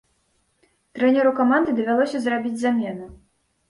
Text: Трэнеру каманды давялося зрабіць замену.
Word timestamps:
Трэнеру 0.97 1.35
каманды 1.43 1.79
давялося 1.83 2.17
зрабіць 2.27 2.59
замену. 2.67 3.05